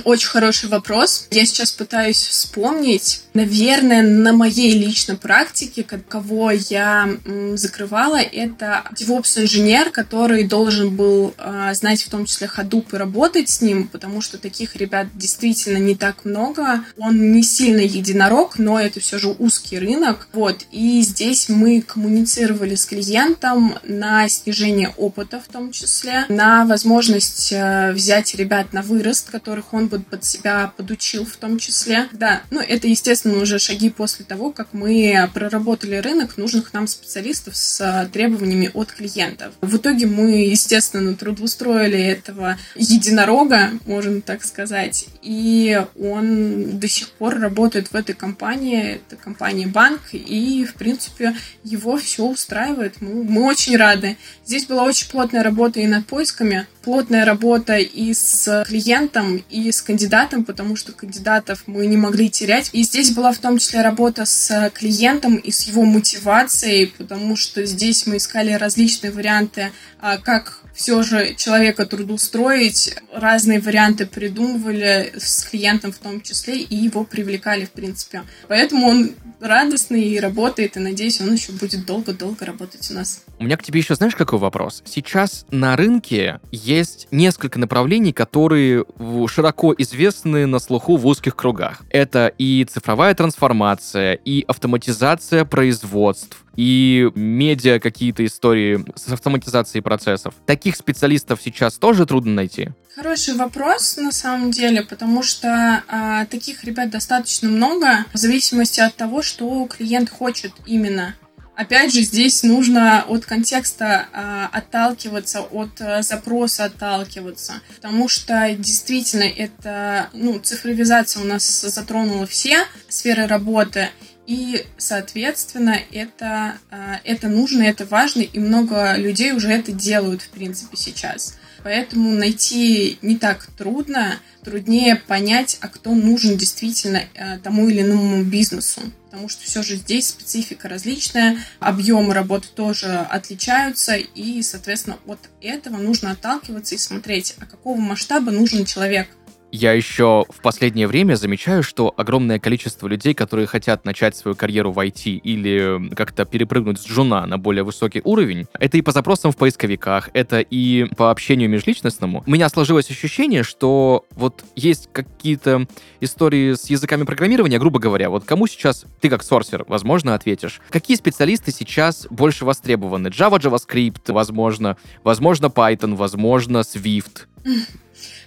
[0.04, 1.28] Очень хороший вопрос.
[1.32, 3.23] Я сейчас пытаюсь вспомнить.
[3.34, 7.10] Наверное, на моей личной практике, кого я
[7.54, 13.62] закрывала, это DevOps-инженер, который должен был э, знать в том числе Hadoop и работать с
[13.62, 16.84] ним, потому что таких ребят действительно не так много.
[16.98, 20.28] Он не сильно единорог, но это все же узкий рынок.
[20.34, 20.66] Вот.
[20.72, 27.92] И здесь мы коммуницировали с клиентом на снижение опыта в том числе, на возможность э,
[27.94, 32.08] взять ребят на вырост, которых он бы под себя подучил в том числе.
[32.12, 37.56] Да, ну это, естественно, уже шаги после того, как мы проработали рынок нужных нам специалистов
[37.56, 39.54] с э, требованиями от клиентов.
[39.62, 47.10] В итоге мы, естественно, трудоустроили этого единорога, можно так сказать, и он он до сих
[47.10, 53.01] пор работает в этой компании, это компания банк, и, в принципе, его все устраивает.
[53.01, 54.17] Мы, мы очень рады.
[54.45, 59.82] Здесь была очень плотная работа и над поисками, плотная работа и с клиентом, и с
[59.82, 62.69] кандидатом, потому что кандидатов мы не могли терять.
[62.73, 67.65] И здесь была в том числе работа с клиентом и с его мотивацией, потому что
[67.65, 75.44] здесь мы искали различные варианты, а, как все же человека трудоустроить, разные варианты придумывали с
[75.44, 78.22] клиентом в том числе, и его привлекали, в принципе.
[78.48, 83.24] Поэтому он радостный и работает, и надеюсь, он еще будет долго-долго работать у нас.
[83.40, 84.84] У меня к тебе еще знаешь какой вопрос?
[84.86, 88.86] Сейчас на рынке есть несколько направлений, которые
[89.28, 91.84] широко известны на слуху в узких кругах.
[91.90, 100.34] Это и цифровая трансформация, и автоматизация производств, и медиа какие-то истории с автоматизацией процессов.
[100.46, 102.72] Таких специалистов сейчас тоже трудно найти?
[102.96, 108.96] Хороший вопрос, на самом деле, потому что а, таких ребят достаточно много, в зависимости от
[108.96, 111.13] того, что клиент хочет именно.
[111.56, 119.24] Опять же, здесь нужно от контекста а, отталкиваться, от а, запроса отталкиваться, потому что действительно
[119.24, 123.89] это, ну, цифровизация у нас затронула все сферы работы,
[124.28, 130.30] и, соответственно, это, а, это нужно, это важно, и много людей уже это делают, в
[130.30, 131.38] принципе, сейчас.
[131.63, 138.22] Поэтому найти не так трудно, труднее понять, а кто нужен действительно а, тому или иному
[138.26, 138.82] бизнесу.
[139.10, 145.78] Потому что все же здесь специфика различная, объемы работы тоже отличаются, и, соответственно, от этого
[145.78, 149.08] нужно отталкиваться и смотреть, а какого масштаба нужен человек–
[149.52, 154.72] я еще в последнее время замечаю, что огромное количество людей, которые хотят начать свою карьеру
[154.72, 159.32] в IT или как-то перепрыгнуть с жуна на более высокий уровень, это и по запросам
[159.32, 162.24] в поисковиках, это и по общению межличностному.
[162.26, 165.68] У меня сложилось ощущение, что вот есть какие-то
[166.02, 170.98] истории с языками программирования, грубо говоря, вот кому сейчас, ты как сорсер, возможно, ответишь, какие
[170.98, 173.08] специалисты сейчас больше востребованы?
[173.08, 177.28] Java, JavaScript, возможно, возможно, Python, возможно, Swift.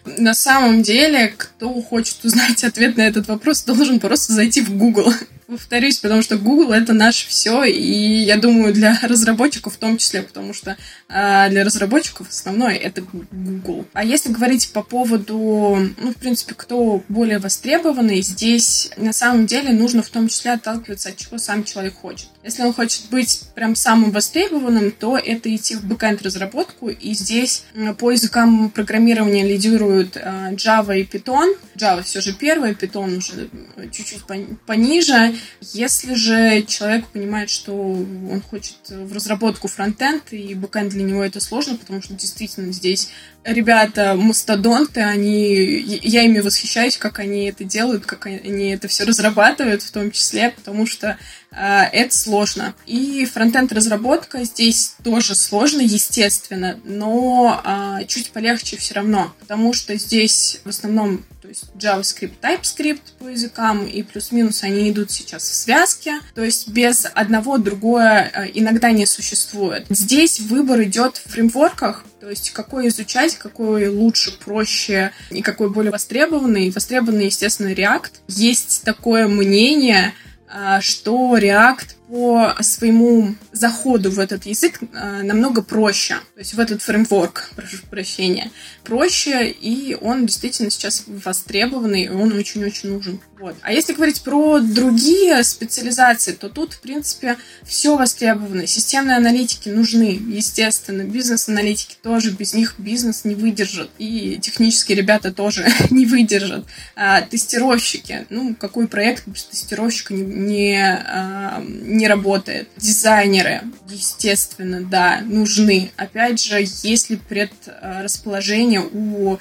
[0.05, 5.13] На самом деле, кто хочет узнать ответ на этот вопрос, должен просто зайти в Google
[5.51, 10.23] повторюсь, потому что Google это наше все, и я думаю, для разработчиков в том числе,
[10.23, 10.77] потому что
[11.09, 13.87] э, для разработчиков основное это Google.
[13.93, 19.71] А если говорить по поводу, ну, в принципе, кто более востребованный, здесь на самом деле
[19.71, 22.29] нужно в том числе отталкиваться от чего сам человек хочет.
[22.45, 27.65] Если он хочет быть прям самым востребованным, то это идти в backend разработку, и здесь
[27.99, 31.57] по языкам программирования лидируют э, Java и Python.
[31.77, 33.49] Java все же первый, Python уже
[33.93, 34.23] чуть-чуть
[34.67, 35.35] пониже.
[35.73, 41.41] Если же человек понимает, что он хочет в разработку frontend, и backend для него это
[41.41, 43.11] сложно, потому что действительно здесь
[43.45, 49.83] ребята мастодонты, они, я ими восхищаюсь, как они это делают, как они это все разрабатывают
[49.83, 51.19] в том числе, потому что
[51.51, 52.75] э, это сложно.
[52.87, 59.97] И фронтенд разработка здесь тоже сложно, естественно, но э, чуть полегче все равно, потому что
[59.97, 66.21] здесь в основном есть JavaScript, TypeScript по языкам, и плюс-минус они идут сейчас в связке,
[66.35, 69.87] то есть без одного другое э, иногда не существует.
[69.91, 75.91] Здесь выбор идет в фреймворках, то есть какой изучать, какой лучше, проще и какой более
[75.91, 76.71] востребованный.
[76.71, 78.11] Востребованный, естественно, React.
[78.29, 80.15] Есть такое мнение,
[80.49, 86.59] а, что React по своему заходу в этот язык э, намного проще, то есть в
[86.59, 88.51] этот фреймворк, прошу прощения,
[88.83, 93.21] проще, и он действительно сейчас востребованный, и он очень-очень нужен.
[93.41, 93.57] Вот.
[93.63, 98.67] А если говорить про другие специализации, то тут, в принципе, все востребовано.
[98.67, 101.05] Системные аналитики нужны, естественно.
[101.05, 103.89] Бизнес-аналитики тоже, без них бизнес не выдержит.
[103.97, 106.67] И технические ребята тоже не выдержат.
[106.97, 108.27] А, тестировщики.
[108.29, 111.65] Ну, какой проект без тестировщика не, не, а,
[112.01, 112.69] не работает.
[112.77, 115.93] Дизайнеры, естественно, да, нужны.
[115.97, 119.39] Опять же, если предрасположение у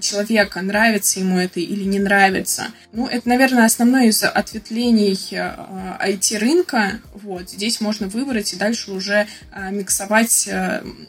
[0.00, 2.68] человека, нравится ему это или не нравится.
[2.92, 6.78] Ну, это, наверное, основное из ответвлений IT-рынка.
[6.78, 10.48] А, вот, здесь можно выбрать и дальше уже а, миксовать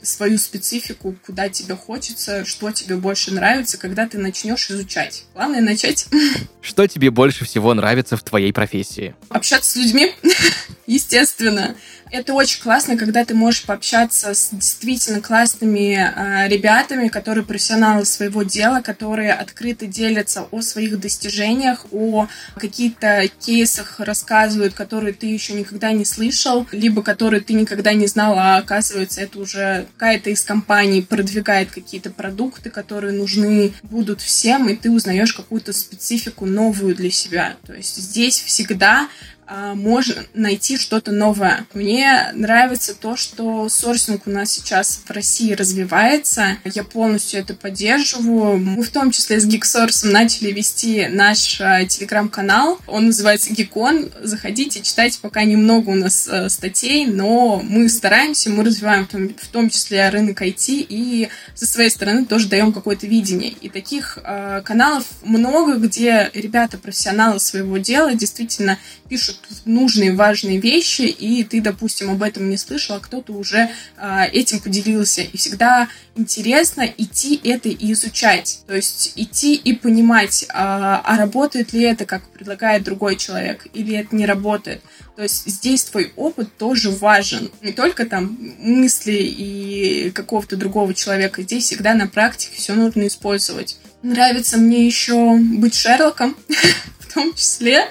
[0.01, 5.23] свою специфику, куда тебе хочется, что тебе больше нравится, когда ты начнешь изучать.
[5.33, 6.07] Главное начать.
[6.61, 9.15] Что тебе больше всего нравится в твоей профессии?
[9.29, 10.13] Общаться с людьми,
[10.85, 11.75] естественно.
[12.11, 18.43] Это очень классно, когда ты можешь пообщаться с действительно классными э, ребятами, которые профессионалы своего
[18.43, 25.91] дела, которые открыто делятся о своих достижениях, о каких-то кейсах рассказывают, которые ты еще никогда
[25.91, 31.01] не слышал, либо которые ты никогда не знал, а оказывается это уже какая-то из компаний
[31.01, 37.57] продвигает какие-то продукты, которые нужны будут всем, и ты узнаешь какую-то специфику новую для себя.
[37.65, 39.09] То есть здесь всегда
[39.47, 41.65] можно найти что-то новое.
[41.73, 46.57] Мне нравится то, что сорсинг у нас сейчас в России развивается.
[46.65, 48.57] Я полностью это поддерживаю.
[48.57, 52.79] Мы в том числе с GeekSource начали вести наш а, телеграм-канал.
[52.87, 54.11] Он называется Geekon.
[54.23, 59.69] Заходите, читайте, пока немного у нас а, статей, но мы стараемся, мы развиваем в том
[59.69, 63.51] числе рынок IT и со своей стороны тоже даем какое-то видение.
[63.61, 68.77] И таких э, каналов много, где ребята, профессионалы своего дела действительно
[69.09, 74.25] пишут нужные, важные вещи, и ты, допустим, об этом не слышал, а кто-то уже э,
[74.31, 75.21] этим поделился.
[75.21, 78.61] И всегда интересно идти это и изучать.
[78.67, 83.95] То есть идти и понимать, а, а работает ли это, как предлагает другой человек, или
[83.95, 84.81] это не работает.
[85.15, 87.51] То есть здесь твой опыт тоже важен.
[87.61, 91.41] Не только там мысли и какого-то другого человека.
[91.41, 93.77] Здесь всегда на практике все нужно использовать.
[94.03, 96.37] Нравится мне еще быть Шерлоком,
[96.99, 97.87] в том числе.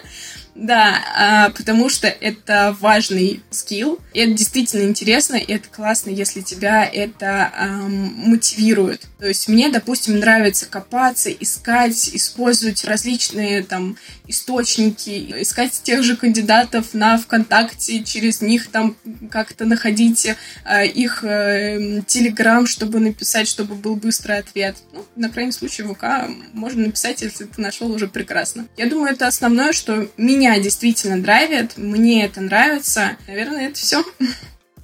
[0.57, 4.01] Да, а, потому что это важный скилл.
[4.15, 9.07] Это действительно интересно, и это классно, если тебя это эм, мотивирует.
[9.19, 13.99] То есть мне, допустим, нравится копаться, искать, использовать различные там
[14.29, 18.97] источники, искать тех же кандидатов на ВКонтакте, через них там
[19.31, 20.27] как-то находить
[20.65, 24.77] э, их э, Телеграм, чтобы написать, чтобы был быстрый ответ.
[24.95, 28.67] Ну, на крайний случай ВК можно написать, если ты нашел уже прекрасно.
[28.79, 33.17] Я думаю, это основное, что меня меня действительно драйвит, мне это нравится.
[33.27, 34.05] Наверное, это все.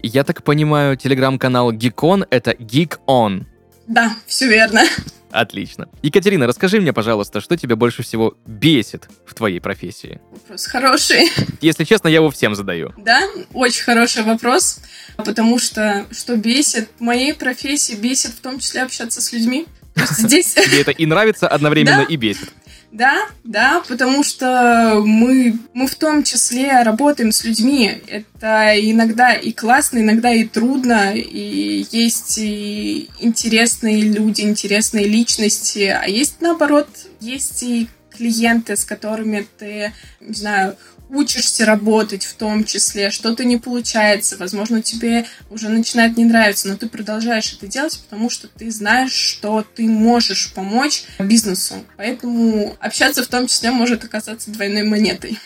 [0.02, 3.44] Я так понимаю, телеграм-канал Geekon— это Geek On.
[3.86, 4.82] Да, все верно.
[5.30, 5.88] Отлично.
[6.02, 10.20] Екатерина, расскажи мне, пожалуйста, что тебя больше всего бесит в твоей профессии?
[10.32, 11.30] Вопрос хороший.
[11.60, 12.92] Если честно, я его всем задаю.
[12.98, 13.22] Да,
[13.54, 14.80] очень хороший вопрос,
[15.16, 16.90] потому что что бесит?
[16.98, 19.66] В моей профессии бесит в том числе общаться с людьми.
[20.10, 20.54] Здесь...
[20.54, 22.50] Тебе это и нравится одновременно, и бесит.
[22.93, 27.90] Да, да, потому что мы, мы в том числе работаем с людьми.
[28.07, 31.14] Это иногда и классно, иногда и трудно.
[31.14, 36.86] И есть и интересные люди, интересные личности, а есть наоборот,
[37.18, 40.76] есть и клиенты, с которыми ты, не знаю,
[41.12, 46.76] учишься работать в том числе, что-то не получается, возможно, тебе уже начинает не нравиться, но
[46.76, 51.84] ты продолжаешь это делать, потому что ты знаешь, что ты можешь помочь бизнесу.
[51.96, 55.38] Поэтому общаться в том числе может оказаться двойной монетой.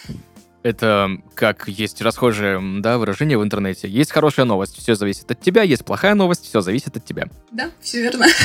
[0.62, 3.88] Это как есть расхожее да, выражение в интернете.
[3.88, 7.28] Есть хорошая новость, все зависит от тебя, есть плохая новость, все зависит от тебя.
[7.52, 8.26] Да, все верно.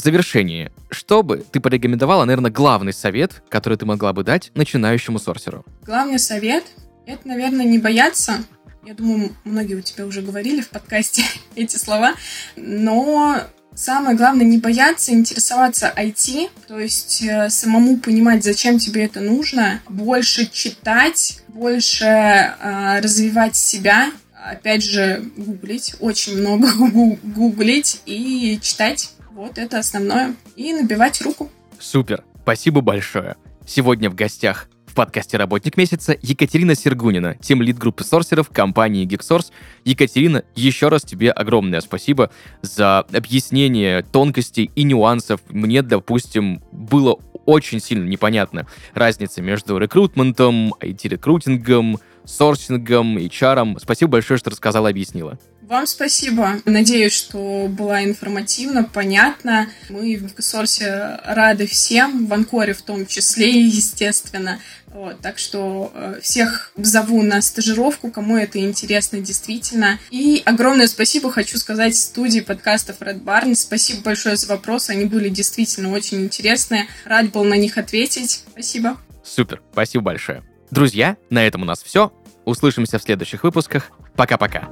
[0.00, 5.18] В завершении, что бы ты порекомендовала, наверное, главный совет, который ты могла бы дать начинающему
[5.18, 5.62] сорсеру?
[5.82, 6.64] Главный совет—
[7.06, 8.42] Это, наверное, не бояться.
[8.82, 11.22] Я думаю, многие у тебя уже говорили в подкасте
[11.54, 12.14] эти слова.
[12.56, 13.42] Но
[13.74, 19.80] Самое главное не бояться интересоваться IT, то есть э, самому понимать, зачем тебе это нужно,
[19.88, 26.68] больше читать, больше э, развивать себя, опять же, гуглить, очень много
[27.22, 29.10] гуглить и читать.
[29.40, 30.34] Вот это основное.
[30.54, 31.50] И набивать руку.
[31.78, 32.24] Супер.
[32.42, 33.36] Спасибо большое.
[33.66, 39.50] Сегодня в гостях в подкасте «Работник месяца» Екатерина Сергунина, тем лид группы сорсеров компании GeekSource.
[39.86, 42.30] Екатерина, еще раз тебе огромное спасибо
[42.60, 45.40] за объяснение тонкостей и нюансов.
[45.48, 53.78] Мне, допустим, было очень сильно непонятна разница между рекрутментом, IT-рекрутингом, сорсингом, HR.
[53.80, 55.38] Спасибо большое, что рассказала объяснила.
[55.70, 56.60] Вам спасибо.
[56.64, 59.68] Надеюсь, что была информативно, понятно.
[59.88, 64.58] Мы в Экосорсе рады всем, в Анкоре в том числе, естественно.
[64.88, 70.00] Вот, так что э, всех зову на стажировку, кому это интересно действительно.
[70.10, 73.54] И огромное спасибо хочу сказать студии подкастов Red Barn.
[73.54, 76.88] Спасибо большое за вопросы, они были действительно очень интересные.
[77.04, 78.42] Рад был на них ответить.
[78.50, 78.96] Спасибо.
[79.22, 80.42] Супер, спасибо большое.
[80.72, 82.12] Друзья, на этом у нас все.
[82.44, 83.92] Услышимся в следующих выпусках.
[84.16, 84.68] Пока-пока.